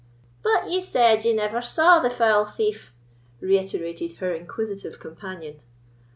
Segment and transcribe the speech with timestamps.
[0.41, 2.91] "But ye said ye never saw the foul thief,"
[3.39, 5.59] reiterated her inquisitive companion.